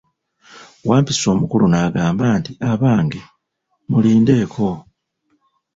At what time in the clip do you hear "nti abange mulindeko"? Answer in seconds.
2.39-4.69